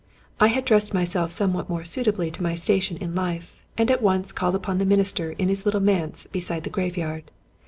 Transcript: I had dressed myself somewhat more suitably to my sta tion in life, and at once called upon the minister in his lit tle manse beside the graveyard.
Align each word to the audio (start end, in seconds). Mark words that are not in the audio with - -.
I 0.39 0.47
had 0.47 0.65
dressed 0.65 0.95
myself 0.95 1.29
somewhat 1.29 1.69
more 1.69 1.83
suitably 1.83 2.31
to 2.31 2.41
my 2.41 2.55
sta 2.55 2.79
tion 2.79 2.97
in 2.97 3.13
life, 3.13 3.53
and 3.77 3.91
at 3.91 4.01
once 4.01 4.31
called 4.31 4.55
upon 4.55 4.79
the 4.79 4.83
minister 4.83 5.33
in 5.33 5.47
his 5.47 5.63
lit 5.63 5.73
tle 5.73 5.81
manse 5.81 6.25
beside 6.31 6.63
the 6.63 6.71
graveyard. 6.73 7.29